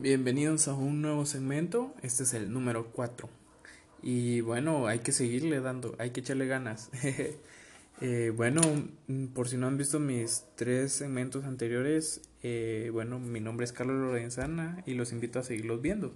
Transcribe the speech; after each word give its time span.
Bienvenidos 0.00 0.68
a 0.68 0.74
un 0.74 1.02
nuevo 1.02 1.24
segmento, 1.24 1.94
este 2.02 2.24
es 2.24 2.34
el 2.34 2.52
número 2.52 2.88
4. 2.92 3.28
Y 4.02 4.40
bueno, 4.40 4.86
hay 4.86 4.98
que 4.98 5.12
seguirle 5.12 5.60
dando, 5.60 5.94
hay 5.98 6.10
que 6.10 6.20
echarle 6.20 6.46
ganas. 6.46 6.90
eh, 8.00 8.32
bueno, 8.36 8.60
mm, 9.06 9.26
por 9.26 9.48
si 9.48 9.56
no 9.56 9.66
han 9.66 9.78
visto 9.78 10.00
mis 10.00 10.44
tres 10.56 10.92
segmentos 10.92 11.44
anteriores, 11.44 12.22
eh, 12.42 12.90
bueno, 12.92 13.18
mi 13.20 13.40
nombre 13.40 13.64
es 13.64 13.72
Carlos 13.72 13.96
Lorenzana 13.96 14.82
y 14.84 14.94
los 14.94 15.12
invito 15.12 15.38
a 15.38 15.44
seguirlos 15.44 15.80
viendo, 15.80 16.12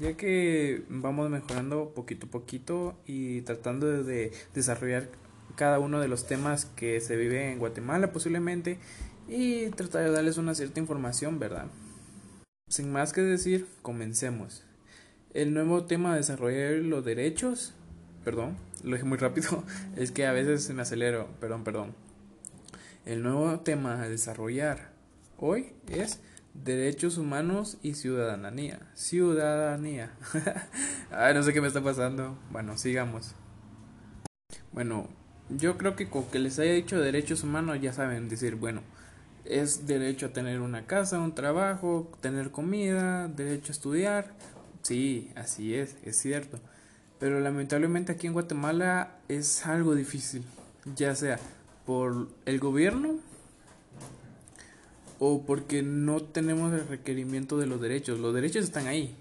ya 0.00 0.16
que 0.16 0.82
vamos 0.88 1.30
mejorando 1.30 1.92
poquito 1.94 2.26
a 2.26 2.30
poquito 2.30 2.98
y 3.06 3.42
tratando 3.42 4.02
de 4.02 4.32
desarrollar 4.54 5.08
cada 5.56 5.78
uno 5.78 6.00
de 6.00 6.08
los 6.08 6.26
temas 6.26 6.64
que 6.64 7.00
se 7.00 7.16
vive 7.16 7.52
en 7.52 7.58
Guatemala 7.58 8.12
posiblemente 8.12 8.78
y 9.28 9.66
tratar 9.70 10.04
de 10.04 10.10
darles 10.10 10.38
una 10.38 10.54
cierta 10.54 10.80
información, 10.80 11.38
¿verdad? 11.38 11.66
Sin 12.70 12.92
más 12.92 13.12
que 13.12 13.20
decir, 13.20 13.66
comencemos. 13.82 14.62
El 15.34 15.54
nuevo 15.54 15.86
tema 15.86 16.12
de 16.12 16.18
desarrollar 16.18 16.74
los 16.74 17.04
derechos, 17.04 17.74
perdón, 18.24 18.56
lo 18.84 18.94
dije 18.94 19.04
muy 19.04 19.18
rápido, 19.18 19.64
es 19.96 20.12
que 20.12 20.24
a 20.24 20.30
veces 20.30 20.70
me 20.70 20.82
acelero, 20.82 21.28
perdón, 21.40 21.64
perdón. 21.64 21.96
El 23.04 23.24
nuevo 23.24 23.58
tema 23.58 24.00
a 24.00 24.08
desarrollar 24.08 24.92
hoy 25.36 25.72
es 25.88 26.20
derechos 26.54 27.18
humanos 27.18 27.76
y 27.82 27.94
ciudadanía. 27.94 28.78
Ciudadanía. 28.94 30.12
Ay, 31.10 31.34
no 31.34 31.42
sé 31.42 31.52
qué 31.52 31.60
me 31.60 31.66
está 31.66 31.82
pasando. 31.82 32.38
Bueno, 32.52 32.78
sigamos. 32.78 33.34
Bueno, 34.70 35.08
yo 35.48 35.76
creo 35.76 35.96
que 35.96 36.08
con 36.08 36.30
que 36.30 36.38
les 36.38 36.60
haya 36.60 36.74
dicho 36.74 37.00
derechos 37.00 37.42
humanos 37.42 37.80
ya 37.80 37.92
saben 37.92 38.28
decir, 38.28 38.54
bueno, 38.54 38.82
es 39.50 39.86
derecho 39.86 40.26
a 40.26 40.32
tener 40.32 40.60
una 40.60 40.86
casa, 40.86 41.18
un 41.18 41.34
trabajo, 41.34 42.10
tener 42.20 42.50
comida, 42.50 43.28
derecho 43.28 43.72
a 43.72 43.74
estudiar. 43.74 44.32
Sí, 44.82 45.30
así 45.34 45.74
es, 45.74 45.96
es 46.04 46.16
cierto. 46.16 46.58
Pero 47.18 47.40
lamentablemente 47.40 48.12
aquí 48.12 48.26
en 48.26 48.32
Guatemala 48.32 49.18
es 49.28 49.66
algo 49.66 49.94
difícil, 49.94 50.42
ya 50.96 51.14
sea 51.14 51.38
por 51.84 52.28
el 52.46 52.60
gobierno 52.60 53.16
o 55.18 55.42
porque 55.42 55.82
no 55.82 56.22
tenemos 56.22 56.72
el 56.72 56.88
requerimiento 56.88 57.58
de 57.58 57.66
los 57.66 57.80
derechos. 57.80 58.18
Los 58.20 58.34
derechos 58.34 58.64
están 58.64 58.86
ahí, 58.86 59.14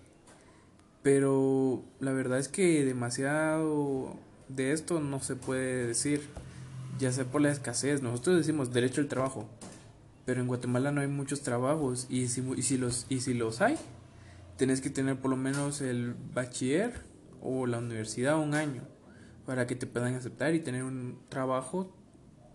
pero 1.04 1.84
la 2.00 2.14
verdad 2.14 2.40
es 2.40 2.48
que 2.48 2.86
demasiado 2.86 4.16
de 4.48 4.72
esto 4.72 5.00
no 5.00 5.20
se 5.20 5.36
puede 5.36 5.88
decir, 5.88 6.22
ya 7.00 7.12
sea 7.12 7.26
por 7.26 7.42
la 7.42 7.52
escasez. 7.52 8.02
Nosotros 8.02 8.38
decimos 8.38 8.72
derecho 8.72 9.02
al 9.02 9.08
trabajo, 9.08 9.50
pero 10.26 10.42
en 10.42 10.48
Guatemala 10.48 10.92
no 10.92 11.02
hay 11.02 11.08
muchos 11.08 11.42
trabajos 11.42 12.08
y 12.10 12.28
si, 12.28 12.42
y 12.56 12.62
si, 12.62 12.78
los, 12.78 13.06
y 13.10 13.22
si 13.22 13.34
los 13.34 13.62
hay, 13.62 13.78
tenés 14.58 14.82
que 14.82 14.90
tener 14.90 15.20
por 15.20 15.32
lo 15.32 15.38
menos 15.38 15.82
el 15.82 16.16
bachiller 16.34 16.94
o 17.42 17.66
la 17.66 17.80
universidad 17.80 18.38
un 18.38 18.54
año 18.54 18.84
para 19.46 19.66
que 19.66 19.76
te 19.76 19.88
puedan 19.88 20.16
aceptar 20.16 20.54
y 20.54 20.60
tener 20.60 20.84
un 20.84 21.20
trabajo 21.30 21.96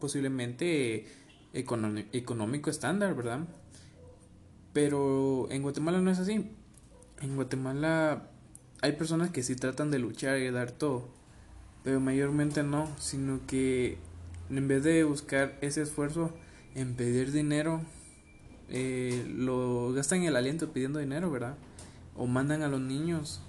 posiblemente 0.00 1.06
económico 1.52 2.70
estándar, 2.70 3.14
¿verdad? 3.14 3.40
Pero 4.72 5.48
en 5.50 5.62
Guatemala 5.62 6.00
no 6.00 6.10
es 6.10 6.18
así. 6.18 6.50
En 7.20 7.36
Guatemala 7.36 8.28
hay 8.82 8.92
personas 8.92 9.30
que 9.30 9.42
sí 9.42 9.56
tratan 9.56 9.90
de 9.90 9.98
luchar 9.98 10.38
y 10.38 10.50
dar 10.50 10.72
todo, 10.72 11.08
pero 11.82 12.00
mayormente 12.00 12.62
no, 12.62 12.88
sino 12.98 13.40
que 13.46 13.98
en 14.50 14.68
vez 14.68 14.84
de 14.84 15.04
buscar 15.04 15.56
ese 15.62 15.82
esfuerzo, 15.82 16.34
en 16.74 16.94
pedir 16.94 17.32
dinero, 17.32 17.82
eh, 18.68 19.24
lo 19.36 19.92
gastan 19.92 20.22
el 20.22 20.36
aliento 20.36 20.72
pidiendo 20.72 20.98
dinero, 20.98 21.30
¿verdad? 21.30 21.56
O 22.16 22.26
mandan 22.26 22.62
a 22.62 22.68
los 22.68 22.80
niños 22.80 23.40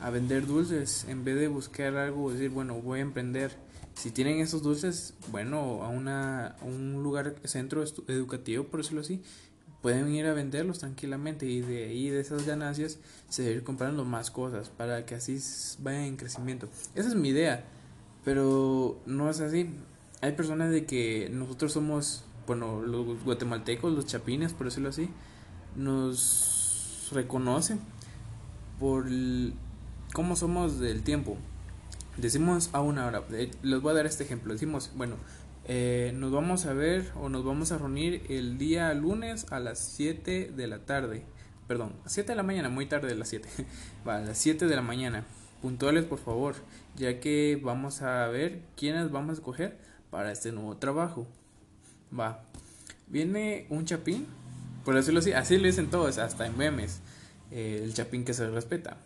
a 0.00 0.10
vender 0.10 0.46
dulces 0.46 1.06
en 1.08 1.24
vez 1.24 1.36
de 1.36 1.48
buscar 1.48 1.96
algo, 1.96 2.32
decir, 2.32 2.50
bueno, 2.50 2.74
voy 2.80 3.00
a 3.00 3.02
emprender. 3.02 3.52
Si 3.94 4.10
tienen 4.10 4.38
esos 4.38 4.62
dulces, 4.62 5.14
bueno, 5.32 5.82
a, 5.82 5.88
una, 5.88 6.56
un 6.62 7.02
lugar, 7.02 7.34
centro 7.44 7.82
educativo, 8.06 8.64
por 8.64 8.80
decirlo 8.80 9.00
así, 9.00 9.22
pueden 9.82 10.12
ir 10.14 10.26
a 10.26 10.34
venderlos 10.34 10.78
tranquilamente 10.78 11.46
y 11.46 11.60
de 11.60 11.86
ahí, 11.86 12.08
de 12.10 12.20
esas 12.20 12.46
ganancias, 12.46 12.98
seguir 13.28 13.64
comprando 13.64 14.04
más 14.04 14.30
cosas 14.30 14.68
para 14.68 15.04
que 15.04 15.14
así 15.14 15.38
vayan 15.80 16.02
en 16.02 16.16
crecimiento. 16.16 16.68
Esa 16.94 17.08
es 17.08 17.14
mi 17.14 17.30
idea, 17.30 17.64
pero 18.24 19.00
no 19.06 19.30
es 19.30 19.40
así. 19.40 19.70
Hay 20.20 20.32
personas 20.32 20.70
de 20.70 20.84
que 20.84 21.28
nosotros 21.32 21.72
somos 21.72 22.24
bueno, 22.48 22.82
los 22.82 23.22
guatemaltecos, 23.22 23.92
los 23.92 24.06
chapines, 24.06 24.52
por 24.52 24.66
decirlo 24.66 24.88
así, 24.88 25.08
nos 25.76 27.10
reconocen 27.12 27.78
por 28.80 29.06
cómo 30.12 30.34
somos 30.34 30.80
del 30.80 31.02
tiempo. 31.02 31.36
Decimos 32.16 32.70
a 32.72 32.80
una 32.80 33.06
hora, 33.06 33.22
les 33.30 33.80
voy 33.80 33.92
a 33.92 33.94
dar 33.94 34.06
este 34.06 34.24
ejemplo, 34.24 34.52
decimos, 34.52 34.90
bueno, 34.96 35.14
eh, 35.66 36.12
nos 36.16 36.32
vamos 36.32 36.66
a 36.66 36.72
ver 36.72 37.12
o 37.20 37.28
nos 37.28 37.44
vamos 37.44 37.70
a 37.70 37.78
reunir 37.78 38.24
el 38.28 38.58
día 38.58 38.92
lunes 38.94 39.46
a 39.52 39.60
las 39.60 39.78
7 39.78 40.50
de 40.56 40.66
la 40.66 40.80
tarde, 40.80 41.22
perdón, 41.68 41.92
a 42.04 42.08
7 42.08 42.32
de 42.32 42.36
la 42.36 42.42
mañana, 42.42 42.70
muy 42.70 42.86
tarde 42.86 43.08
de 43.08 43.14
las 43.14 43.28
7, 43.28 43.48
a 44.06 44.18
las 44.18 44.38
7 44.38 44.66
de 44.66 44.74
la 44.74 44.82
mañana, 44.82 45.24
puntuales 45.62 46.06
por 46.06 46.18
favor, 46.18 46.54
ya 46.96 47.20
que 47.20 47.60
vamos 47.62 48.02
a 48.02 48.26
ver 48.28 48.62
quiénes 48.76 49.12
vamos 49.12 49.30
a 49.30 49.34
escoger 49.34 49.78
para 50.10 50.32
este 50.32 50.50
nuevo 50.50 50.76
trabajo. 50.78 51.26
Va. 52.16 52.42
Viene 53.06 53.66
un 53.70 53.84
chapín, 53.84 54.26
por 54.84 54.94
decirlo 54.94 55.20
así, 55.20 55.32
así 55.32 55.56
lo 55.56 55.66
dicen 55.66 55.90
todos, 55.90 56.18
hasta 56.18 56.46
en 56.46 56.56
memes. 56.56 57.00
Eh, 57.50 57.80
el 57.82 57.94
chapín 57.94 58.24
que 58.24 58.34
se 58.34 58.48
respeta. 58.50 58.98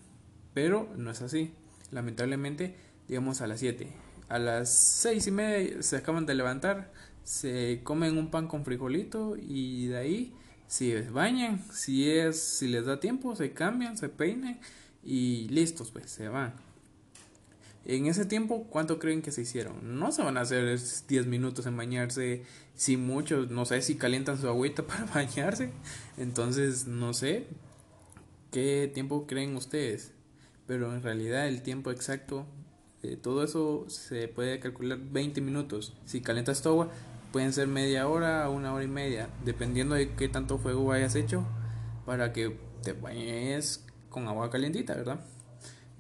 Pero 0.55 0.89
no 0.97 1.11
es 1.11 1.23
así. 1.23 1.53
Lamentablemente, 1.91 2.75
digamos 3.09 3.41
a 3.41 3.47
las 3.47 3.61
7. 3.61 3.89
A 4.29 4.39
las 4.39 4.73
6 4.73 5.27
y 5.27 5.31
media 5.31 5.83
se 5.83 5.97
acaban 5.97 6.27
de 6.27 6.35
levantar, 6.35 6.91
se 7.23 7.81
comen 7.83 8.17
un 8.17 8.31
pan 8.31 8.49
con 8.49 8.65
frijolito 8.65 9.37
y 9.37 9.89
de 9.89 9.99
ahí 9.99 10.35
si 10.67 10.95
bañan, 10.95 11.63
si 11.71 12.09
es 12.09 12.41
si 12.43 12.67
les 12.67 12.87
da 12.87 12.99
tiempo, 12.99 13.37
se 13.37 13.53
cambian, 13.53 13.99
se 13.99 14.09
peinan 14.09 14.59
y 15.05 15.49
listos, 15.49 15.91
pues 15.91 16.11
se 16.11 16.29
van. 16.29 16.55
En 17.85 18.07
ese 18.07 18.25
tiempo, 18.27 18.65
¿cuánto 18.71 18.99
creen 18.99 19.23
que 19.23 19.33
se 19.33 19.43
hicieron? 19.43 19.99
No 19.99 20.13
se 20.13 20.23
van 20.23 20.37
a 20.37 20.43
hacer 20.43 20.79
10 21.09 21.27
minutos 21.27 21.67
en 21.67 21.77
bañarse, 21.77 22.45
si 22.75 22.97
muchos, 22.97 23.51
no 23.51 23.65
sé 23.65 23.83
si 23.83 23.97
calientan 23.97 24.41
su 24.41 24.49
agüita 24.49 24.83
para 24.87 25.05
bañarse. 25.07 25.73
Entonces, 26.17 26.87
no 26.87 27.13
sé 27.13 27.47
qué 28.53 28.91
tiempo 28.93 29.27
creen 29.27 29.57
ustedes. 29.57 30.13
Pero 30.67 30.95
en 30.95 31.03
realidad 31.03 31.49
el 31.49 31.63
tiempo 31.63 31.91
exacto 31.91 32.47
de 33.03 33.17
todo 33.17 33.43
eso 33.43 33.85
se 33.89 34.29
puede 34.29 34.61
calcular 34.61 34.99
20 34.99 35.41
minutos. 35.41 35.93
Si 36.05 36.21
calientas 36.21 36.63
tu 36.63 36.69
agua, 36.69 36.91
pueden 37.33 37.53
ser 37.53 37.67
media 37.67 38.07
hora 38.07 38.49
o 38.49 38.53
una 38.53 38.73
hora 38.73 38.85
y 38.85 38.89
media, 38.89 39.29
dependiendo 39.45 39.97
de 39.97 40.15
qué 40.15 40.29
tanto 40.29 40.59
fuego 40.59 40.93
hayas 40.93 41.17
hecho 41.17 41.45
para 42.07 42.33
que 42.33 42.57
te 42.83 42.93
bañes 42.93 43.85
con 44.09 44.29
agua 44.29 44.51
calientita, 44.51 44.95
¿verdad? 44.95 45.21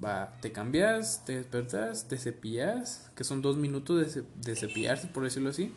Va, 0.04 0.36
te 0.40 0.50
cambias, 0.50 1.24
te 1.24 1.36
despertas, 1.36 2.08
te 2.08 2.18
cepillas, 2.18 3.10
que 3.14 3.22
son 3.22 3.40
dos 3.40 3.56
minutos 3.56 4.14
de, 4.14 4.24
de 4.42 4.56
cepillarse, 4.56 5.06
por 5.06 5.22
decirlo 5.22 5.50
así. 5.50 5.72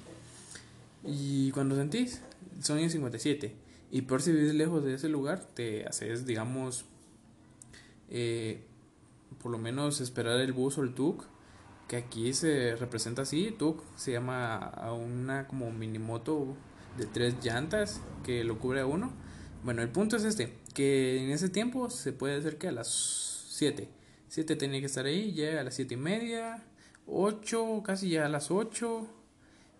Y 1.03 1.51
cuando 1.51 1.75
sentís, 1.75 2.21
son 2.61 2.79
en 2.79 2.89
57. 2.89 3.53
Y 3.91 4.01
por 4.01 4.21
si 4.21 4.31
vives 4.31 4.55
lejos 4.55 4.83
de 4.83 4.95
ese 4.95 5.09
lugar, 5.09 5.45
te 5.53 5.85
haces, 5.85 6.25
digamos, 6.25 6.85
eh, 8.09 8.63
por 9.41 9.51
lo 9.51 9.57
menos 9.59 10.01
esperar 10.01 10.39
el 10.39 10.53
bus 10.53 10.77
o 10.79 10.83
el 10.83 10.95
tuk, 10.95 11.23
que 11.87 11.97
aquí 11.97 12.33
se 12.33 12.75
representa 12.75 13.21
así. 13.21 13.51
Tuk 13.51 13.83
se 13.95 14.11
llama 14.11 14.55
a 14.55 14.91
una 14.93 15.47
como 15.47 15.71
minimoto 15.71 16.57
de 16.97 17.05
tres 17.05 17.35
llantas 17.43 18.01
que 18.23 18.43
lo 18.43 18.57
cubre 18.57 18.81
a 18.81 18.87
uno. 18.87 19.13
Bueno, 19.63 19.83
el 19.83 19.89
punto 19.89 20.17
es 20.17 20.23
este, 20.23 20.51
que 20.73 21.23
en 21.23 21.29
ese 21.29 21.49
tiempo 21.49 21.91
se 21.91 22.11
puede 22.11 22.37
hacer 22.37 22.57
que 22.57 22.69
a 22.69 22.71
las 22.71 22.87
7 23.49 23.87
7 24.29 24.55
tenía 24.55 24.79
que 24.79 24.85
estar 24.87 25.05
ahí, 25.05 25.31
llega 25.31 25.61
a 25.61 25.63
las 25.63 25.75
7 25.75 25.93
y 25.93 25.97
media, 25.97 26.63
8, 27.07 27.83
casi 27.83 28.09
ya 28.09 28.25
a 28.25 28.29
las 28.29 28.51
8 28.51 29.07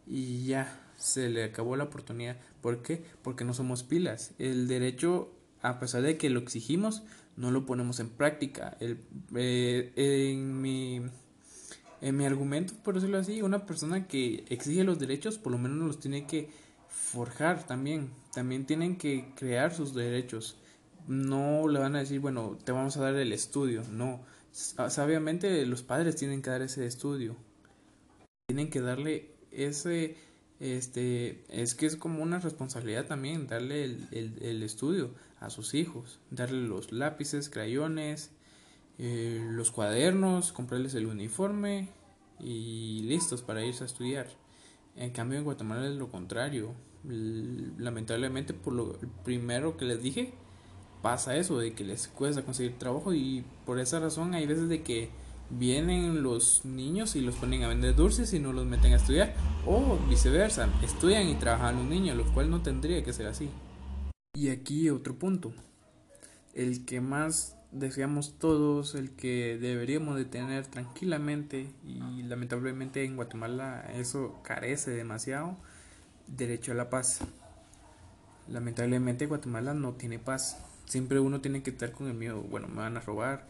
y 0.07 0.45
ya 0.45 0.81
se 0.97 1.29
le 1.29 1.43
acabó 1.43 1.75
la 1.75 1.85
oportunidad. 1.85 2.37
¿Por 2.61 2.81
qué? 2.81 3.03
Porque 3.21 3.43
no 3.43 3.53
somos 3.53 3.83
pilas. 3.83 4.33
El 4.39 4.67
derecho, 4.67 5.31
a 5.61 5.79
pesar 5.79 6.01
de 6.01 6.17
que 6.17 6.29
lo 6.29 6.39
exigimos, 6.39 7.03
no 7.35 7.51
lo 7.51 7.65
ponemos 7.65 7.99
en 7.99 8.09
práctica. 8.09 8.77
El, 8.79 8.99
eh, 9.35 9.91
en, 9.95 10.61
mi, 10.61 11.01
en 12.01 12.17
mi 12.17 12.25
argumento, 12.25 12.73
por 12.83 12.95
decirlo 12.95 13.17
así, 13.17 13.41
una 13.41 13.65
persona 13.65 14.07
que 14.07 14.45
exige 14.49 14.83
los 14.83 14.99
derechos, 14.99 15.37
por 15.37 15.51
lo 15.51 15.57
menos 15.57 15.77
los 15.79 15.99
tiene 15.99 16.27
que 16.27 16.49
forjar 16.87 17.65
también. 17.65 18.11
También 18.33 18.65
tienen 18.65 18.97
que 18.97 19.33
crear 19.35 19.73
sus 19.73 19.93
derechos. 19.93 20.57
No 21.07 21.67
le 21.67 21.79
van 21.79 21.95
a 21.95 21.99
decir, 21.99 22.19
bueno, 22.19 22.57
te 22.63 22.71
vamos 22.71 22.97
a 22.97 23.01
dar 23.01 23.15
el 23.15 23.31
estudio. 23.31 23.83
No 23.91 24.21
sabiamente 24.55 25.65
los 25.65 25.83
padres 25.83 26.15
tienen 26.15 26.41
que 26.41 26.49
dar 26.49 26.61
ese 26.61 26.85
estudio. 26.85 27.35
Tienen 28.47 28.69
que 28.69 28.79
darle 28.79 29.31
ese, 29.51 30.15
este, 30.59 31.43
es 31.49 31.75
que 31.75 31.85
es 31.85 31.97
como 31.97 32.23
una 32.23 32.39
responsabilidad 32.39 33.05
también 33.05 33.47
darle 33.47 33.83
el, 33.83 34.07
el, 34.11 34.63
estudio 34.63 35.11
a 35.39 35.49
sus 35.49 35.73
hijos, 35.73 36.19
darle 36.31 36.61
los 36.67 36.91
lápices, 36.93 37.49
crayones, 37.49 38.31
eh, 38.97 39.45
los 39.51 39.71
cuadernos, 39.71 40.53
comprarles 40.53 40.95
el 40.95 41.07
uniforme 41.07 41.89
y 42.39 43.01
listos 43.01 43.41
para 43.41 43.65
irse 43.65 43.83
a 43.83 43.87
estudiar. 43.87 44.27
En 44.95 45.11
cambio 45.11 45.37
en 45.37 45.43
Guatemala 45.43 45.87
es 45.87 45.95
lo 45.95 46.09
contrario. 46.09 46.73
Lamentablemente 47.03 48.53
por 48.53 48.73
lo 48.73 48.97
primero 49.23 49.75
que 49.75 49.85
les 49.85 50.01
dije 50.01 50.33
pasa 51.05 51.37
eso 51.37 51.59
de 51.59 51.73
que 51.73 51.83
les 51.83 52.07
cuesta 52.07 52.41
conseguir 52.41 52.79
trabajo 52.79 53.13
y 53.13 53.45
por 53.63 53.77
esa 53.77 53.99
razón 53.99 54.33
hay 54.33 54.47
veces 54.47 54.69
de 54.69 54.81
que 54.81 55.11
vienen 55.51 56.23
los 56.23 56.65
niños 56.65 57.15
y 57.15 57.21
los 57.21 57.35
ponen 57.35 57.61
a 57.61 57.67
vender 57.67 57.95
dulces 57.95 58.33
y 58.33 58.39
no 58.39 58.51
los 58.53 58.65
meten 58.65 58.91
a 58.91 58.95
estudiar 58.95 59.35
o 59.67 59.99
viceversa, 60.09 60.67
estudian 60.81 61.29
y 61.29 61.35
trabajan 61.35 61.75
los 61.75 61.85
niños, 61.85 62.17
lo 62.17 62.25
cual 62.33 62.49
no 62.49 62.63
tendría 62.63 63.03
que 63.03 63.13
ser 63.13 63.27
así. 63.27 63.51
Y 64.33 64.49
aquí 64.49 64.89
otro 64.89 65.13
punto, 65.13 65.53
el 66.55 66.85
que 66.85 67.01
más 67.01 67.55
deseamos 67.71 68.39
todos, 68.39 68.95
el 68.95 69.11
que 69.11 69.59
deberíamos 69.61 70.15
de 70.15 70.25
tener 70.25 70.65
tranquilamente 70.65 71.67
y 71.85 72.23
lamentablemente 72.23 73.03
en 73.03 73.15
Guatemala 73.15 73.91
eso 73.93 74.39
carece 74.41 74.89
demasiado, 74.89 75.55
derecho 76.25 76.71
a 76.71 76.75
la 76.75 76.89
paz. 76.89 77.19
Lamentablemente 78.47 79.27
Guatemala 79.27 79.75
no 79.75 79.93
tiene 79.93 80.17
paz. 80.17 80.57
Siempre 80.85 81.19
uno 81.19 81.41
tiene 81.41 81.63
que 81.63 81.71
estar 81.71 81.91
con 81.91 82.07
el 82.07 82.13
miedo, 82.13 82.41
bueno, 82.41 82.67
me 82.67 82.77
van 82.77 82.97
a 82.97 82.99
robar, 82.99 83.47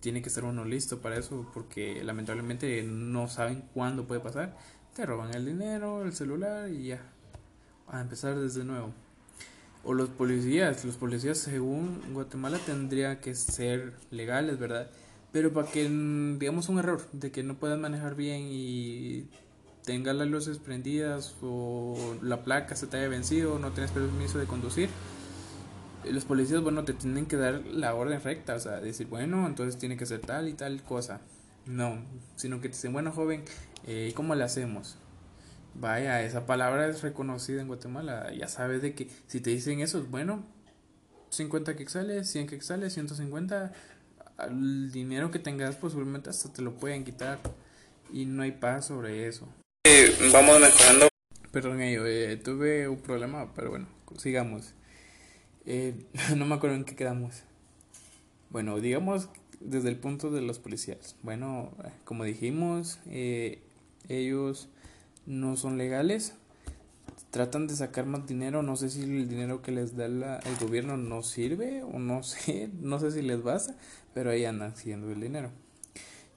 tiene 0.00 0.20
que 0.20 0.28
estar 0.28 0.44
uno 0.44 0.64
listo 0.64 1.00
para 1.00 1.16
eso 1.16 1.48
porque 1.54 2.02
lamentablemente 2.02 2.82
no 2.82 3.28
saben 3.28 3.62
cuándo 3.72 4.04
puede 4.06 4.20
pasar. 4.20 4.56
Te 4.94 5.06
roban 5.06 5.34
el 5.34 5.46
dinero, 5.46 6.02
el 6.02 6.12
celular 6.12 6.68
y 6.68 6.88
ya. 6.88 7.00
A 7.88 8.00
empezar 8.00 8.38
desde 8.38 8.64
nuevo. 8.64 8.92
O 9.84 9.94
los 9.94 10.08
policías, 10.08 10.84
los 10.84 10.96
policías 10.96 11.38
según 11.38 12.00
Guatemala 12.12 12.58
tendría 12.58 13.20
que 13.20 13.34
ser 13.34 13.94
legales, 14.10 14.58
¿verdad? 14.58 14.90
Pero 15.32 15.52
para 15.52 15.68
que 15.68 15.88
digamos 16.38 16.68
un 16.68 16.78
error 16.78 17.02
de 17.12 17.30
que 17.30 17.42
no 17.42 17.54
puedas 17.54 17.78
manejar 17.78 18.14
bien 18.14 18.48
y 18.50 19.28
tengas 19.84 20.14
las 20.14 20.28
luces 20.28 20.58
prendidas 20.58 21.34
o 21.42 22.16
la 22.22 22.44
placa 22.44 22.76
se 22.76 22.86
te 22.86 22.98
haya 22.98 23.08
vencido, 23.08 23.58
no 23.58 23.72
tienes 23.72 23.90
permiso 23.90 24.38
de 24.38 24.46
conducir, 24.46 24.88
los 26.10 26.24
policías, 26.24 26.62
bueno, 26.62 26.84
te 26.84 26.94
tienen 26.94 27.26
que 27.26 27.36
dar 27.36 27.64
la 27.66 27.94
orden 27.94 28.20
recta, 28.22 28.54
o 28.54 28.60
sea, 28.60 28.80
decir, 28.80 29.06
bueno, 29.06 29.46
entonces 29.46 29.78
tiene 29.78 29.96
que 29.96 30.06
ser 30.06 30.20
tal 30.20 30.48
y 30.48 30.54
tal 30.54 30.82
cosa. 30.82 31.20
No, 31.66 31.98
sino 32.36 32.60
que 32.60 32.68
te 32.68 32.74
dicen, 32.74 32.92
bueno, 32.92 33.12
joven, 33.12 33.44
eh, 33.86 34.12
¿cómo 34.14 34.34
le 34.34 34.44
hacemos? 34.44 34.96
Vaya, 35.74 36.22
esa 36.22 36.44
palabra 36.44 36.88
es 36.88 37.02
reconocida 37.02 37.60
en 37.62 37.68
Guatemala. 37.68 38.32
Ya 38.34 38.48
sabes 38.48 38.82
de 38.82 38.94
que 38.94 39.08
si 39.26 39.40
te 39.40 39.50
dicen 39.50 39.80
eso, 39.80 40.04
bueno, 40.10 40.44
50 41.30 41.76
quexales, 41.76 42.28
100 42.30 42.46
quexales, 42.48 42.92
150, 42.92 43.72
el 44.48 44.90
dinero 44.90 45.30
que 45.30 45.38
tengas 45.38 45.76
posiblemente 45.76 46.30
hasta 46.30 46.52
te 46.52 46.62
lo 46.62 46.74
pueden 46.74 47.04
quitar. 47.04 47.38
Y 48.12 48.26
no 48.26 48.42
hay 48.42 48.52
paz 48.52 48.86
sobre 48.86 49.26
eso. 49.26 49.48
Eh, 49.84 50.14
vamos 50.32 50.60
mejorando. 50.60 51.08
Perdón, 51.50 51.78
eh, 51.80 52.40
tuve 52.42 52.88
un 52.88 53.00
problema, 53.00 53.52
pero 53.54 53.70
bueno, 53.70 53.86
sigamos. 54.18 54.74
Eh, 55.66 55.94
no 56.36 56.46
me 56.46 56.54
acuerdo 56.54 56.76
en 56.76 56.84
qué 56.84 56.96
quedamos. 56.96 57.42
Bueno, 58.50 58.78
digamos 58.80 59.28
desde 59.64 59.88
el 59.88 59.96
punto 59.96 60.30
de 60.30 60.42
los 60.42 60.58
policías. 60.58 61.16
Bueno, 61.22 61.70
como 62.04 62.24
dijimos, 62.24 63.00
eh, 63.06 63.62
ellos 64.08 64.68
no 65.26 65.56
son 65.56 65.78
legales. 65.78 66.34
Tratan 67.30 67.66
de 67.66 67.76
sacar 67.76 68.06
más 68.06 68.26
dinero. 68.26 68.62
No 68.62 68.76
sé 68.76 68.90
si 68.90 69.02
el 69.02 69.28
dinero 69.28 69.62
que 69.62 69.72
les 69.72 69.96
da 69.96 70.06
el 70.06 70.56
gobierno 70.60 70.96
no 70.96 71.22
sirve 71.22 71.82
o 71.82 71.98
no 71.98 72.22
sé. 72.22 72.70
No 72.80 72.98
sé 72.98 73.10
si 73.12 73.22
les 73.22 73.42
basta. 73.42 73.76
Pero 74.14 74.30
ahí 74.30 74.44
andan 74.44 74.72
haciendo 74.72 75.10
el 75.10 75.20
dinero. 75.20 75.50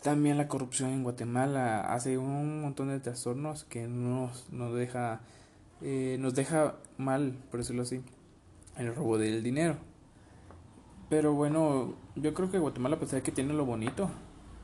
También 0.01 0.37
la 0.37 0.47
corrupción 0.47 0.91
en 0.91 1.03
Guatemala 1.03 1.81
hace 1.93 2.17
un 2.19 2.61
montón 2.61 2.89
de 2.89 2.99
trastornos 2.99 3.63
que 3.63 3.87
nos, 3.87 4.51
nos 4.51 4.75
deja 4.75 5.21
eh, 5.81 6.17
nos 6.19 6.35
deja 6.35 6.75
mal, 6.97 7.35
por 7.49 7.59
decirlo 7.59 7.81
así 7.81 8.01
el 8.77 8.93
robo 8.95 9.17
del 9.17 9.43
dinero. 9.43 9.77
Pero 11.09 11.33
bueno, 11.33 11.93
yo 12.15 12.33
creo 12.33 12.49
que 12.49 12.57
Guatemala, 12.57 12.95
a 12.95 12.99
pesar 12.99 13.19
de 13.19 13.23
que 13.23 13.31
tiene 13.31 13.53
lo 13.53 13.65
bonito, 13.65 14.09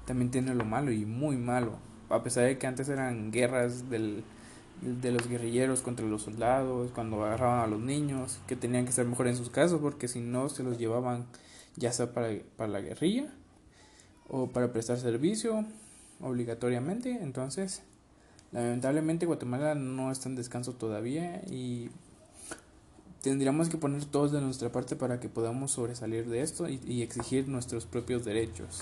también 0.06 0.31
tiene 0.31 0.56
lo 0.56 0.66
malo 0.66 0.92
y 0.92 1.06
muy 1.06 1.38
malo. 1.38 1.74
A 2.10 2.24
pesar 2.24 2.46
de 2.46 2.58
que 2.58 2.68
antes 2.68 2.90
eran 2.90 3.31
guerras 3.31 3.90
del, 3.90 4.24
de 4.81 5.12
los 5.12 5.28
guerrilleros 5.28 5.81
contra 5.81 6.06
los 6.06 6.24
soldados, 6.24 6.92
cuando 6.92 7.24
agarraban 7.24 7.60
a 7.60 7.68
los 7.68 7.80
niños, 7.80 8.40
que 8.48 8.56
tenían 8.56 8.86
que 8.86 8.92
ser 8.92 9.06
mejor 9.06 9.28
en 9.28 9.38
sus 9.38 9.50
casos 9.50 9.80
porque 9.80 10.08
si 10.08 10.19
no 10.19 10.50
se 10.50 10.63
los 10.63 10.78
llevaban 10.78 11.25
ya 11.75 11.92
sea 11.92 12.13
para, 12.13 12.30
para 12.58 12.69
la 12.69 12.81
guerrilla 12.81 13.31
o 14.28 14.48
para 14.48 14.72
prestar 14.72 14.98
servicio 14.98 15.66
obligatoriamente. 16.19 17.19
Entonces, 17.22 17.84
lamentablemente 18.52 19.25
Guatemala 19.25 19.75
no 19.75 20.12
está 20.12 20.30
en 20.30 20.36
descanso 20.36 20.74
todavía 20.74 21.42
y 21.50 21.90
tendríamos 23.21 23.69
que 23.69 23.77
poner 23.77 24.06
todos 24.06 24.31
de 24.31 24.41
nuestra 24.41 24.71
parte 24.71 24.95
para 24.95 25.19
que 25.19 25.29
podamos 25.29 25.71
sobresalir 25.71 26.27
de 26.27 26.41
esto 26.41 26.68
y, 26.68 27.01
exigir 27.01 27.47
nuestros 27.47 27.85
propios 27.85 28.25
derechos. 28.25 28.81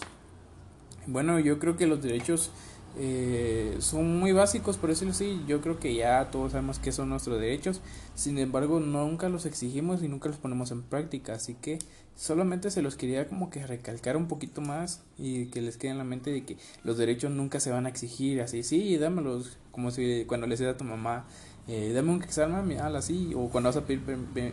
Bueno, 1.08 1.40
yo 1.40 1.60
creo 1.60 1.76
que 1.76 1.88
los 1.88 2.02
derechos 2.02 2.52
eh, 2.98 3.78
son 3.80 4.20
muy 4.20 4.32
básicos, 4.32 4.78
por 4.78 4.90
decirlo 4.90 5.12
así. 5.12 5.42
Yo 5.48 5.62
creo 5.62 5.80
que 5.80 5.94
ya 5.96 6.30
todos 6.32 6.54
sabemos 6.54 6.80
que 6.80 6.92
son 6.92 7.10
nuestros 7.10 7.40
derechos. 7.40 7.82
Sin 8.16 8.38
embargo, 8.38 8.80
nunca 8.80 9.30
los 9.30 9.46
exigimos 9.46 10.04
y 10.04 10.08
nunca 10.08 10.30
los 10.30 10.38
ponemos 10.38 10.72
en 10.72 10.84
práctica. 10.84 11.34
Así 11.34 11.56
que 11.56 11.80
solamente 12.16 12.72
se 12.72 12.82
los 12.82 12.96
quería 12.96 13.28
como 13.28 13.50
que 13.50 13.66
recalcar 13.66 14.18
un 14.18 14.28
poquito 14.28 14.62
más 14.62 15.02
y 15.18 15.48
que 15.48 15.62
les 15.62 15.78
quede 15.78 15.92
en 15.92 15.98
la 15.98 16.04
mente 16.04 16.32
de 16.32 16.44
que 16.44 16.58
los 16.84 16.98
derechos 16.98 17.32
nunca 17.32 17.60
se 17.60 17.72
van 17.72 17.86
a 17.86 17.90
exigir 17.90 18.42
así. 18.42 18.64
Sí, 18.64 18.98
dámelos. 18.98 19.58
Como 19.72 19.92
si 19.92 20.26
cuando 20.26 20.48
le 20.48 20.56
decía 20.56 20.72
a 20.72 20.78
tu 20.78 20.84
mamá, 20.84 21.26
eh, 21.70 21.94
dame 21.94 22.12
un 22.12 22.24
examen, 22.24 22.80
así, 22.80 23.34
o 23.36 23.50
cuando 23.50 23.70
vas 23.70 23.78
a 23.78 23.86
pedir 23.86 24.02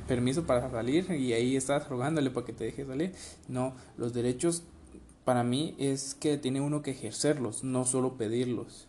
permiso 0.06 0.44
para 0.44 0.70
salir 0.70 1.10
y 1.12 1.32
ahí 1.32 1.56
estás 1.56 1.88
rogándole 1.88 2.30
para 2.30 2.44
que 2.44 2.52
te 2.52 2.64
deje 2.64 2.84
salir. 2.84 3.14
No, 3.48 3.74
los 3.96 4.12
derechos 4.12 4.64
para 5.24 5.42
mí 5.42 5.74
es 5.78 6.14
que 6.14 6.36
tiene 6.36 6.60
uno 6.60 6.82
que 6.82 6.90
ejercerlos, 6.90 7.64
no 7.64 7.86
solo 7.86 8.18
pedirlos. 8.18 8.86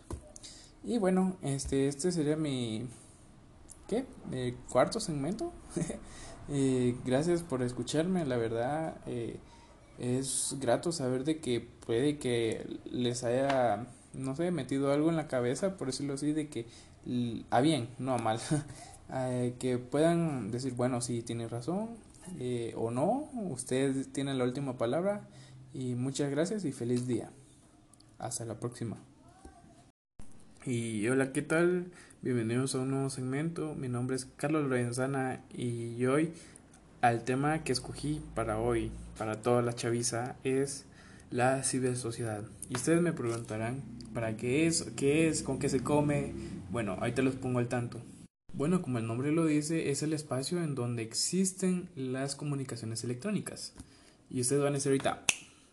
Y 0.84 0.98
bueno, 0.98 1.36
este, 1.42 1.88
este 1.88 2.12
sería 2.12 2.36
mi, 2.36 2.86
¿qué? 3.88 4.04
Mi 4.30 4.52
cuarto 4.68 5.00
segmento. 5.00 5.50
eh, 6.50 6.96
gracias 7.06 7.42
por 7.42 7.62
escucharme, 7.62 8.26
la 8.26 8.36
verdad 8.36 8.98
eh, 9.06 9.38
es 9.98 10.54
grato 10.60 10.92
saber 10.92 11.24
de 11.24 11.38
que 11.40 11.60
puede 11.60 12.18
que 12.18 12.78
les 12.84 13.24
haya, 13.24 13.86
no 14.12 14.36
sé, 14.36 14.50
metido 14.50 14.92
algo 14.92 15.08
en 15.08 15.16
la 15.16 15.28
cabeza, 15.28 15.78
por 15.78 15.86
decirlo 15.86 16.12
así, 16.12 16.32
de 16.32 16.50
que 16.50 16.66
a 17.50 17.60
bien, 17.60 17.88
no 17.98 18.14
a 18.14 18.18
mal. 18.18 18.40
Eh, 19.10 19.54
que 19.58 19.78
puedan 19.78 20.50
decir, 20.50 20.74
bueno, 20.74 21.00
si 21.00 21.22
tiene 21.22 21.48
razón 21.48 21.88
eh, 22.38 22.74
o 22.76 22.90
no, 22.90 23.30
ustedes 23.32 24.12
tienen 24.12 24.36
la 24.36 24.44
última 24.44 24.76
palabra 24.76 25.26
y 25.72 25.94
muchas 25.94 26.30
gracias 26.30 26.66
y 26.66 26.72
feliz 26.72 27.06
día. 27.06 27.30
Hasta 28.18 28.44
la 28.44 28.60
próxima. 28.60 28.98
Y 30.66 31.08
hola, 31.08 31.32
¿qué 31.32 31.40
tal? 31.40 31.90
Bienvenidos 32.20 32.74
a 32.74 32.80
un 32.80 32.90
nuevo 32.90 33.08
segmento. 33.08 33.74
Mi 33.74 33.88
nombre 33.88 34.14
es 34.14 34.26
Carlos 34.36 34.68
Lorenzana 34.68 35.40
y 35.56 36.04
hoy 36.04 36.34
al 37.00 37.24
tema 37.24 37.64
que 37.64 37.72
escogí 37.72 38.20
para 38.34 38.58
hoy, 38.58 38.90
para 39.16 39.40
toda 39.40 39.62
la 39.62 39.72
chaviza, 39.72 40.36
es 40.44 40.84
la 41.30 41.62
cibersociedad. 41.62 42.42
Y 42.68 42.76
ustedes 42.76 43.00
me 43.00 43.12
preguntarán, 43.12 43.82
¿para 44.12 44.36
qué 44.36 44.66
es? 44.66 44.82
¿Qué 44.96 45.28
es? 45.28 45.42
¿Con 45.42 45.58
qué 45.58 45.68
se 45.68 45.82
come? 45.82 46.32
Bueno, 46.70 46.98
ahí 47.00 47.12
te 47.12 47.22
los 47.22 47.34
pongo 47.34 47.60
al 47.60 47.68
tanto. 47.68 48.00
Bueno, 48.52 48.82
como 48.82 48.98
el 48.98 49.06
nombre 49.06 49.32
lo 49.32 49.46
dice, 49.46 49.90
es 49.90 50.02
el 50.02 50.12
espacio 50.12 50.62
en 50.62 50.74
donde 50.74 51.02
existen 51.02 51.88
las 51.94 52.36
comunicaciones 52.36 53.04
electrónicas. 53.04 53.74
Y 54.30 54.40
ustedes 54.40 54.62
van 54.62 54.72
a 54.72 54.76
decir 54.76 54.90
ahorita, 54.90 55.24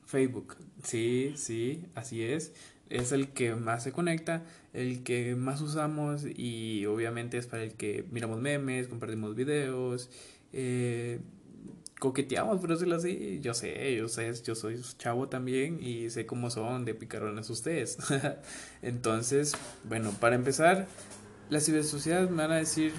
Facebook. 0.05 0.55
Sí, 0.83 1.33
sí, 1.35 1.83
así 1.95 2.23
es. 2.23 2.53
Es 2.89 3.11
el 3.11 3.29
que 3.29 3.55
más 3.55 3.83
se 3.83 3.91
conecta, 3.91 4.43
el 4.71 5.03
que 5.03 5.35
más 5.35 5.59
usamos 5.61 6.23
y 6.23 6.85
obviamente 6.85 7.37
es 7.37 7.47
para 7.47 7.63
el 7.63 7.73
que 7.73 8.05
miramos 8.11 8.39
memes, 8.39 8.87
compartimos 8.87 9.35
videos, 9.35 10.09
eh, 10.53 11.19
coqueteamos, 12.05 12.59
por 12.59 12.69
decirlo 12.69 12.97
así. 12.97 13.39
Yo 13.41 13.55
sé, 13.55 13.95
yo 13.95 14.07
sé, 14.07 14.31
yo 14.43 14.53
soy 14.53 14.79
chavo 14.99 15.27
también 15.27 15.79
y 15.81 16.11
sé 16.11 16.27
cómo 16.27 16.51
son 16.51 16.85
de 16.85 16.93
picarones 16.93 17.49
ustedes. 17.49 17.97
Entonces, 18.83 19.53
bueno, 19.83 20.11
para 20.19 20.35
empezar, 20.35 20.87
la 21.49 21.59
cibersociedad 21.59 22.29
me 22.29 22.43
van 22.43 22.51
a 22.51 22.57
decir 22.57 22.93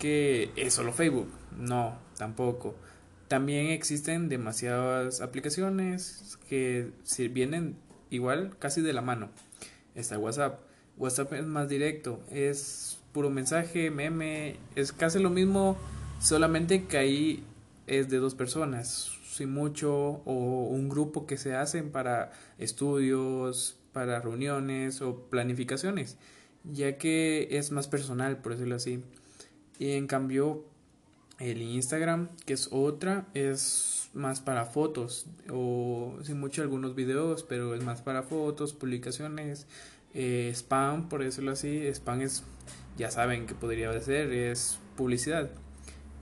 que 0.00 0.50
es 0.56 0.74
solo 0.74 0.92
Facebook. 0.92 1.28
No, 1.56 1.96
tampoco. 2.16 2.74
También 3.28 3.68
existen 3.68 4.28
demasiadas 4.28 5.20
aplicaciones 5.20 6.36
que 6.48 6.90
vienen 7.30 7.76
igual 8.10 8.56
casi 8.58 8.80
de 8.80 8.92
la 8.92 9.02
mano. 9.02 9.28
Está 9.94 10.18
WhatsApp. 10.18 10.58
WhatsApp 10.96 11.32
es 11.34 11.46
más 11.46 11.68
directo, 11.68 12.20
es 12.32 12.98
puro 13.12 13.30
mensaje, 13.30 13.92
meme, 13.92 14.56
es 14.74 14.90
casi 14.92 15.20
lo 15.20 15.30
mismo, 15.30 15.76
solamente 16.20 16.86
que 16.86 16.98
ahí 16.98 17.44
es 17.88 18.08
de 18.08 18.18
dos 18.18 18.34
personas, 18.34 19.10
sin 19.24 19.52
mucho, 19.52 20.22
o 20.24 20.68
un 20.68 20.88
grupo 20.88 21.26
que 21.26 21.36
se 21.36 21.54
hacen 21.54 21.90
para 21.90 22.32
estudios, 22.58 23.76
para 23.92 24.20
reuniones 24.20 25.02
o 25.02 25.28
planificaciones, 25.30 26.16
ya 26.64 26.98
que 26.98 27.48
es 27.50 27.70
más 27.70 27.88
personal, 27.88 28.38
por 28.38 28.52
decirlo 28.52 28.76
así. 28.76 29.02
Y 29.78 29.92
en 29.92 30.06
cambio, 30.06 30.64
el 31.38 31.62
Instagram, 31.62 32.28
que 32.46 32.52
es 32.54 32.68
otra, 32.72 33.26
es 33.34 34.10
más 34.14 34.40
para 34.40 34.64
fotos 34.64 35.26
o 35.50 36.18
sin 36.22 36.40
mucho 36.40 36.62
algunos 36.62 36.94
videos, 36.94 37.44
pero 37.44 37.74
es 37.74 37.84
más 37.84 38.02
para 38.02 38.22
fotos, 38.22 38.72
publicaciones, 38.72 39.66
eh, 40.14 40.50
spam, 40.54 41.08
por 41.08 41.22
decirlo 41.22 41.52
así. 41.52 41.86
Spam 41.86 42.22
es, 42.22 42.42
ya 42.96 43.10
saben 43.10 43.46
que 43.46 43.54
podría 43.54 43.98
ser, 44.00 44.32
es 44.32 44.78
publicidad. 44.96 45.50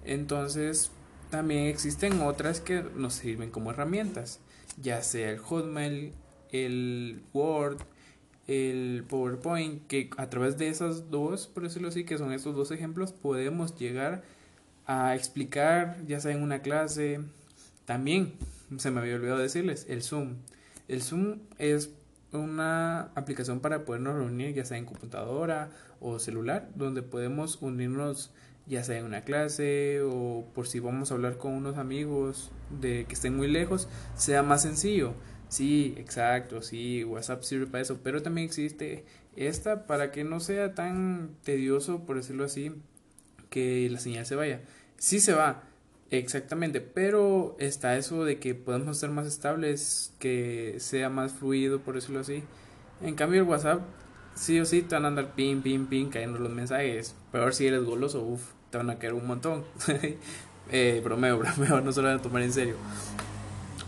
Entonces, 0.04 0.90
también 1.30 1.66
existen 1.66 2.21
otras 2.21 2.61
que 2.61 2.83
nos 2.95 3.14
sirven 3.14 3.50
como 3.50 3.71
herramientas, 3.71 4.40
ya 4.80 5.02
sea 5.02 5.30
el 5.30 5.38
Hotmail, 5.38 6.12
el 6.50 7.23
Word, 7.33 7.78
el 8.47 9.04
PowerPoint, 9.09 9.87
que 9.87 10.11
a 10.16 10.30
través 10.30 10.56
de 10.56 10.68
esas 10.68 11.11
dos, 11.11 11.47
por 11.49 11.64
decirlo 11.64 11.88
así, 11.88 12.04
que 12.04 12.18
son 12.18 12.33
estos 12.33 12.54
dos 12.54 12.71
ejemplos, 12.71 13.12
podemos 13.12 13.76
llegar 13.76 14.23
a 14.87 15.16
explicar, 15.16 15.97
ya 16.06 16.21
sea 16.21 16.33
en 16.33 16.42
una 16.42 16.62
clase, 16.62 17.21
también, 17.85 18.35
se 18.78 18.90
me 18.90 19.00
había 19.00 19.16
olvidado 19.16 19.38
decirles, 19.38 19.87
el 19.88 20.02
Zoom. 20.02 20.37
El 20.88 21.02
Zoom 21.02 21.40
es 21.59 21.90
una 22.33 23.11
aplicación 23.14 23.61
para 23.61 23.85
podernos 23.85 24.14
reunir, 24.14 24.54
ya 24.54 24.64
sea 24.64 24.78
en 24.78 24.85
computadora 24.85 25.71
o 26.00 26.18
celular, 26.18 26.68
donde 26.75 27.02
podemos 27.02 27.61
unirnos 27.62 28.30
ya 28.66 28.82
sea 28.82 28.99
en 28.99 29.04
una 29.04 29.23
clase 29.23 30.00
o 30.02 30.44
por 30.54 30.66
si 30.66 30.80
vamos 30.80 31.11
a 31.11 31.14
hablar 31.14 31.38
con 31.38 31.52
unos 31.52 31.76
amigos 31.76 32.50
de 32.80 33.04
que 33.06 33.14
estén 33.14 33.37
muy 33.37 33.49
lejos, 33.49 33.88
sea 34.16 34.42
más 34.42 34.62
sencillo. 34.62 35.14
Sí, 35.49 35.94
exacto, 35.99 36.61
sí, 36.62 37.04
WhatsApp 37.04 37.42
sirve 37.42 37.66
para 37.66 37.82
eso, 37.82 38.00
pero 38.02 38.23
también 38.23 38.46
existe 38.46 39.04
esta 39.37 39.87
para 39.87 40.11
que 40.11 40.25
no 40.25 40.40
sea 40.40 40.75
tan 40.75 41.37
tedioso, 41.44 42.04
por 42.04 42.16
decirlo 42.16 42.44
así, 42.44 42.73
que 43.50 43.88
la 43.90 44.00
señal 44.00 44.26
se 44.26 44.35
vaya. 44.35 44.62
Sí 44.99 45.20
se 45.20 45.35
va, 45.35 45.62
exactamente, 46.11 46.80
pero 46.80 47.56
está 47.61 47.96
eso 47.96 48.25
de 48.25 48.38
que 48.40 48.54
podemos 48.54 48.99
ser 48.99 49.11
más 49.11 49.26
estables, 49.26 50.12
que 50.18 50.76
sea 50.78 51.11
más 51.11 51.32
fluido, 51.32 51.80
por 51.80 51.94
decirlo 51.94 52.20
así. 52.20 52.42
En 53.00 53.14
cambio 53.14 53.42
el 53.42 53.49
WhatsApp, 53.49 53.82
sí 54.35 54.58
o 54.58 54.64
sí, 54.64 54.82
te 54.82 54.96
van 54.96 55.04
a 55.04 55.08
andar 55.08 55.35
pin, 55.35 55.62
pin, 55.62 55.87
pin, 55.87 56.11
cayendo 56.11 56.38
los 56.38 56.52
mensajes. 56.52 57.14
Peor 57.30 57.54
si 57.54 57.66
eres 57.66 57.85
goloso, 57.85 58.23
uff, 58.23 58.56
te 58.70 58.78
van 58.78 58.90
a 58.90 58.99
caer 58.99 59.14
un 59.14 59.26
montón. 59.26 59.64
eh, 60.70 61.00
bromeo, 61.02 61.38
bromeo, 61.38 61.80
no 61.80 61.92
se 61.92 62.02
lo 62.02 62.08
van 62.08 62.18
a 62.18 62.23
tomar 62.23 62.42
en 62.42 62.52
serio. 62.52 62.76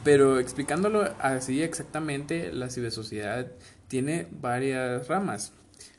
Pero 0.05 0.39
explicándolo 0.39 1.09
así 1.21 1.63
exactamente, 1.63 2.53
la 2.53 2.71
cibersociedad 2.71 3.49
tiene 3.89 4.27
varias 4.31 5.09
ramas, 5.09 5.53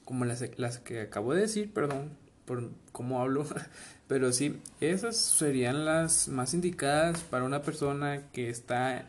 como 0.06 0.26
las, 0.26 0.44
las 0.58 0.80
que 0.80 1.02
acabo 1.02 1.34
de 1.34 1.42
decir, 1.42 1.74
perdón 1.74 2.18
por 2.50 2.72
cómo 2.92 3.22
hablo, 3.22 3.46
pero 4.08 4.34
sí, 4.34 4.60
esas 4.82 5.18
serían 5.18 5.86
las 5.86 6.30
más 6.30 6.56
indicadas 6.56 7.22
para 7.22 7.44
una 7.44 7.62
persona 7.62 8.24
que 8.34 8.50
está 8.50 9.06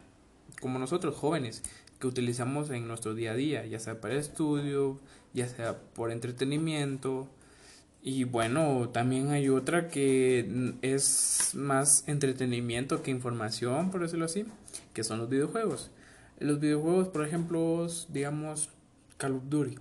como 0.61 0.79
nosotros, 0.79 1.17
jóvenes, 1.17 1.63
que 1.99 2.07
utilizamos 2.07 2.69
en 2.69 2.87
nuestro 2.87 3.15
día 3.15 3.33
a 3.33 3.35
día, 3.35 3.65
ya 3.65 3.79
sea 3.79 3.99
para 3.99 4.15
estudio, 4.17 5.01
ya 5.33 5.49
sea 5.49 5.79
por 5.95 6.13
entretenimiento, 6.13 7.29
y 8.03 8.25
bueno, 8.25 8.89
también 8.89 9.31
hay 9.31 9.49
otra 9.49 9.89
que 9.89 10.75
es 10.83 11.53
más 11.55 12.05
entretenimiento 12.07 13.03
que 13.03 13.11
información, 13.11 13.91
por 13.91 14.01
decirlo 14.01 14.25
así, 14.25 14.47
que 14.95 15.05
son 15.05 15.19
los 15.19 15.29
videojuegos. 15.29 15.91
Los 16.39 16.61
videojuegos, 16.61 17.09
por 17.09 17.27
ejemplo, 17.27 17.87
digamos 18.09 18.71
Call 19.19 19.33
of 19.33 19.43
Duty. 19.51 19.77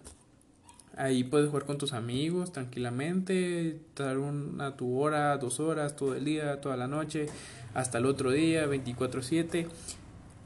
Ahí 0.97 1.23
puedes 1.23 1.47
jugar 1.47 1.65
con 1.65 1.77
tus 1.77 1.93
amigos 1.93 2.51
tranquilamente, 2.51 3.79
dar 3.95 4.17
una 4.17 4.75
tu 4.75 4.99
hora, 4.99 5.37
dos 5.37 5.61
horas, 5.61 5.95
todo 5.95 6.13
el 6.13 6.25
día, 6.25 6.59
toda 6.59 6.75
la 6.75 6.89
noche, 6.89 7.27
hasta 7.73 7.99
el 7.99 8.05
otro 8.05 8.31
día, 8.31 8.67
24/7. 8.67 9.67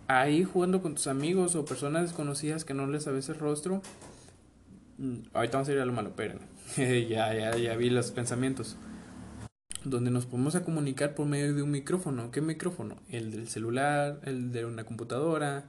Ahí 0.08 0.44
jugando 0.44 0.84
con 0.84 0.94
tus 0.94 1.08
amigos 1.08 1.56
o 1.56 1.66
personas 1.66 2.04
desconocidas 2.04 2.66
que 2.66 2.76
no 2.76 2.86
les 2.86 3.06
sabes 3.06 3.30
el 3.30 3.40
rostro. 3.40 3.82
Mm, 4.98 5.20
ahorita 5.34 5.58
vamos 5.58 5.70
a 5.70 5.72
ir 5.72 5.80
a 5.80 5.86
lo 5.86 5.94
malo, 5.94 6.14
pero 6.16 6.40
ya, 6.78 7.34
ya, 7.34 7.58
ya 7.58 7.76
vi 7.76 7.90
los 7.90 8.12
pensamientos. 8.12 8.78
Donde 9.84 10.12
nos 10.12 10.26
podemos 10.26 10.56
a 10.56 10.64
comunicar 10.64 11.14
por 11.14 11.26
medio 11.26 11.54
de 11.54 11.62
un 11.62 11.72
micrófono. 11.72 12.32
¿Qué 12.32 12.42
micrófono? 12.42 12.98
El 13.10 13.32
del 13.32 13.50
celular, 13.50 14.22
el 14.24 14.52
de 14.52 14.66
una 14.66 14.86
computadora. 14.86 15.66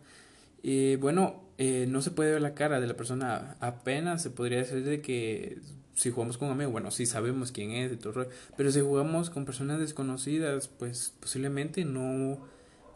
Y 0.63 0.97
bueno, 0.97 1.43
eh, 1.59 1.87
no 1.89 2.01
se 2.01 2.13
puede 2.13 2.33
ver 2.33 2.43
la 2.43 2.55
cara 2.55 2.81
de 2.81 2.87
la 2.87 2.95
persona. 2.95 3.57
Apenas 3.61 4.23
se 4.23 4.31
podría 4.31 4.59
decir 4.59 4.85
de 4.85 5.01
que 5.01 5.59
si 5.95 6.11
jugamos 6.11 6.39
con 6.39 6.49
un 6.49 6.55
amigo, 6.55 6.71
bueno, 6.71 6.91
sí 6.93 7.07
sabemos 7.07 7.51
quién 7.51 7.73
es 7.73 7.93
y 7.93 7.97
todo. 7.97 8.29
Pero 8.57 8.71
si 8.71 8.81
jugamos 8.81 9.31
con 9.31 9.45
personas 9.45 9.81
desconocidas, 9.81 10.69
pues 10.69 11.13
posiblemente 11.19 11.85
no 11.85 12.39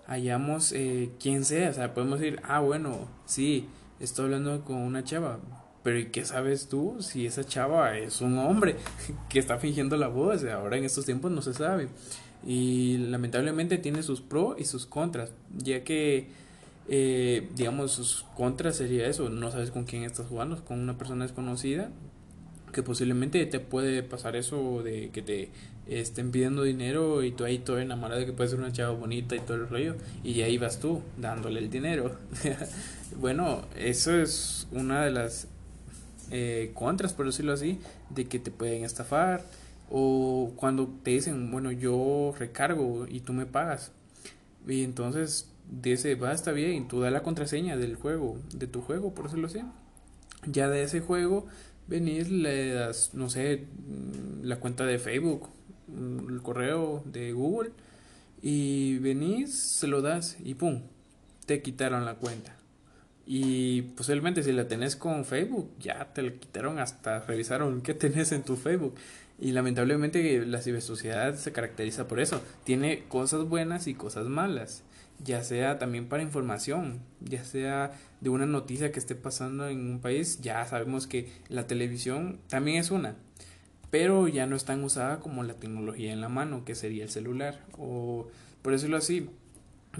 hayamos 0.06 0.73
eh, 0.73 1.11
quién 1.18 1.44
sea. 1.44 1.70
O 1.70 1.75
sea, 1.75 1.94
podemos 1.94 2.20
decir, 2.20 2.40
ah, 2.44 2.61
bueno, 2.61 3.08
sí, 3.26 3.66
estoy 3.99 4.26
hablando 4.26 4.64
con 4.64 4.76
una 4.76 5.02
chava 5.02 5.40
pero 5.88 6.00
¿y 6.00 6.04
qué 6.09 6.23
sabes 6.26 6.68
tú 6.68 6.99
si 7.00 7.25
esa 7.25 7.45
chava 7.45 7.97
es 7.97 8.21
un 8.21 8.37
hombre 8.37 8.76
que 9.30 9.38
está 9.38 9.57
fingiendo 9.57 9.97
la 9.97 10.09
voz? 10.09 10.45
Ahora 10.45 10.76
en 10.76 10.85
estos 10.85 11.07
tiempos 11.07 11.30
no 11.30 11.40
se 11.40 11.54
sabe. 11.54 11.88
Y 12.47 12.99
lamentablemente 12.99 13.78
tiene 13.78 14.02
sus 14.02 14.21
pros 14.21 14.57
y 14.59 14.66
sus 14.66 14.85
contras, 14.85 15.33
ya 15.57 15.85
que, 15.85 16.28
eh, 16.90 17.49
digamos, 17.57 17.92
sus 17.92 18.26
contras 18.37 18.76
sería 18.76 19.07
eso, 19.07 19.30
no 19.30 19.50
sabes 19.50 19.71
con 19.71 19.85
quién 19.85 20.02
estás 20.02 20.26
jugando, 20.26 20.62
con 20.62 20.78
una 20.78 20.99
persona 20.99 21.25
desconocida, 21.25 21.90
que 22.71 22.83
posiblemente 22.83 23.47
te 23.47 23.59
puede 23.59 24.02
pasar 24.02 24.37
eso 24.37 24.83
de 24.83 25.09
que 25.09 25.23
te 25.23 25.49
estén 25.87 26.33
pidiendo 26.33 26.64
dinero 26.64 27.23
y 27.23 27.33
tú 27.33 27.45
ahí 27.45 27.61
todo 27.61 27.78
enamorado 27.78 28.21
de 28.21 28.26
que 28.26 28.35
puede 28.35 28.50
ser 28.50 28.59
una 28.59 28.73
chava 28.73 28.92
bonita 28.92 29.35
y 29.37 29.40
todo 29.40 29.57
el 29.57 29.71
rollo 29.71 29.97
y 30.23 30.42
ahí 30.42 30.59
vas 30.59 30.80
tú 30.80 31.00
dándole 31.16 31.61
el 31.61 31.71
dinero 31.71 32.14
bueno 33.18 33.62
eso 33.75 34.14
es 34.21 34.68
una 34.71 35.02
de 35.02 35.12
las 35.12 35.49
eh, 36.30 36.70
contras, 36.75 37.12
por 37.12 37.26
decirlo 37.26 37.52
así, 37.52 37.80
de 38.11 38.26
que 38.26 38.38
te 38.38 38.50
pueden 38.50 38.85
estafar 38.85 39.44
o 39.90 40.52
cuando 40.56 40.88
te 41.02 41.12
dicen, 41.12 41.50
bueno, 41.50 41.73
yo 41.73 42.35
recargo 42.38 43.06
y 43.08 43.20
tú 43.20 43.32
me 43.32 43.47
pagas. 43.47 43.92
Y 44.66 44.85
entonces 44.85 45.50
dice, 45.70 46.14
va, 46.14 46.32
está 46.32 46.52
bien, 46.52 46.88
tú 46.88 47.00
da 47.00 47.11
la 47.11 47.23
contraseña 47.23 47.76
del 47.76 47.97
juego, 47.97 48.38
de 48.54 48.66
tu 48.66 48.82
juego, 48.82 49.14
por 49.14 49.25
decirlo 49.25 49.47
así. 49.47 49.61
Ya 50.47 50.68
de 50.68 50.82
ese 50.82 51.00
juego 51.00 51.47
venís, 51.87 52.30
le 52.30 52.73
das, 52.73 53.11
no 53.14 53.30
sé, 53.30 53.66
la 54.42 54.61
cuenta 54.61 54.85
de 54.85 54.99
Facebook, 54.99 55.49
mm, 55.88 56.28
el 56.30 56.42
correo 56.42 57.02
de 57.06 57.32
Google, 57.32 57.70
y 58.42 58.99
venís, 58.99 59.58
se 59.58 59.87
lo 59.88 60.02
das 60.02 60.37
y 60.44 60.54
pum, 60.54 60.82
te 61.47 61.62
quitaron 61.62 62.04
la 62.04 62.14
cuenta. 62.16 62.58
Y 63.30 63.82
posiblemente 63.82 64.42
si 64.42 64.52
la 64.52 64.68
tenés 64.68 64.97
con 64.97 65.26
Facebook, 65.26 65.70
ya 65.78 66.14
te 66.14 66.23
la 66.23 66.32
quitaron 66.32 66.78
hasta 66.78 67.20
revisaron 67.20 67.82
qué 67.82 67.92
tenés 67.92 68.32
en 68.32 68.42
tu 68.42 68.56
Facebook. 68.56 68.94
Y 69.38 69.52
lamentablemente 69.52 70.47
la 70.47 70.62
cibersociedad 70.62 71.35
se 71.35 71.52
caracteriza 71.52 72.08
por 72.08 72.20
eso. 72.20 72.40
Tiene 72.64 73.04
cosas 73.06 73.44
buenas 73.44 73.87
y 73.87 73.92
cosas 73.92 74.28
malas. 74.28 74.82
Ya 75.23 75.44
sea 75.44 75.78
también 75.78 76.08
para 76.08 76.23
información, 76.23 77.00
ya 77.20 77.44
sea 77.44 77.92
de 78.23 78.30
una 78.30 78.47
noticia 78.47 78.92
que 78.92 78.99
esté 78.99 79.14
pasando 79.14 79.68
en 79.68 79.80
un 79.80 80.00
país. 80.00 80.40
Ya 80.40 80.64
sabemos 80.64 81.06
que 81.06 81.30
la 81.50 81.66
televisión 81.66 82.40
también 82.49 82.78
es 82.78 82.90
una. 82.90 83.16
Pero 83.90 84.26
ya 84.28 84.47
no 84.47 84.56
es 84.56 84.64
tan 84.64 84.82
usada 84.82 85.20
como 85.20 85.42
la 85.42 85.52
tecnología 85.52 86.14
en 86.14 86.23
la 86.23 86.30
mano, 86.30 86.64
que 86.64 86.75
sería 86.75 87.04
el 87.04 87.11
celular. 87.11 87.61
O 87.76 88.28
por 88.62 88.73
decirlo 88.73 88.97
así, 88.97 89.28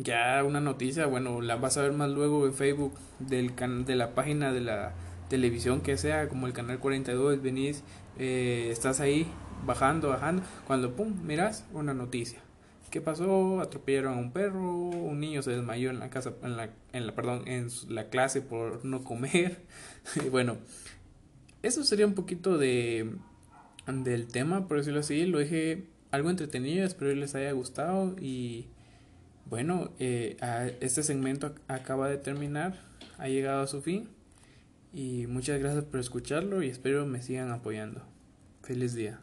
ya 0.03 0.43
una 0.45 0.61
noticia, 0.61 1.07
bueno, 1.07 1.41
la 1.41 1.57
vas 1.57 1.77
a 1.77 1.83
ver 1.83 1.93
más 1.93 2.11
luego 2.11 2.47
en 2.47 2.55
Facebook 2.55 2.95
del 3.19 3.55
can 3.55 3.85
de 3.85 3.97
la 3.97 4.15
página 4.15 4.53
de 4.53 4.61
la 4.61 4.95
televisión 5.29 5.81
que 5.81 5.97
sea, 5.97 6.29
como 6.29 6.47
el 6.47 6.53
canal 6.53 6.79
42, 6.79 7.43
venís, 7.43 7.83
eh, 8.19 8.69
estás 8.71 9.01
ahí 9.01 9.27
bajando, 9.67 10.09
bajando, 10.09 10.43
cuando 10.67 10.95
pum, 10.95 11.15
miras 11.25 11.67
una 11.73 11.95
noticia. 11.95 12.41
¿Qué 12.91 13.03
pasó? 13.03 13.61
Atropellaron 13.61 14.15
a 14.15 14.19
un 14.19 14.33
perro, 14.33 14.73
un 14.73 15.21
niño 15.21 15.43
se 15.43 15.51
desmayó 15.51 15.91
en 15.91 15.99
la 15.99 16.09
casa, 16.09 16.33
en 16.43 16.57
la, 16.57 16.71
en 16.93 17.07
la 17.07 17.15
perdón, 17.15 17.47
en 17.47 17.69
la 17.89 18.09
clase 18.09 18.41
por 18.41 18.85
no 18.85 19.05
comer. 19.05 19.59
bueno, 20.31 20.57
eso 21.63 21.85
sería 21.85 22.07
un 22.07 22.15
poquito 22.15 22.57
de 22.57 23.13
del 23.87 24.29
tema, 24.29 24.69
por 24.69 24.79
decirlo 24.79 25.01
así. 25.01 25.27
Lo 25.27 25.39
dije 25.39 25.85
algo 26.11 26.31
entretenido, 26.31 26.87
espero 26.87 27.15
les 27.15 27.35
haya 27.35 27.53
gustado 27.53 28.17
y 28.21 28.69
bueno, 29.49 29.91
eh, 29.99 30.37
este 30.81 31.03
segmento 31.03 31.55
acaba 31.69 32.09
de 32.09 32.19
terminar, 32.19 32.75
ha 33.19 33.29
llegado 33.29 33.63
a 33.63 33.67
su 33.67 33.83
fin 33.83 34.09
y 34.93 35.27
muchas 35.27 35.59
gracias 35.61 35.85
por 35.85 36.01
escucharlo 36.01 36.63
y 36.63 36.69
espero 36.69 37.07
me 37.07 37.23
sigan 37.23 37.51
apoyando. 37.51 38.03
Feliz 38.63 38.95
día. 38.95 39.21